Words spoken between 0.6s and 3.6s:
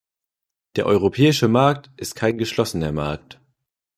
Der europäische Markt ist kein geschlossener Markt.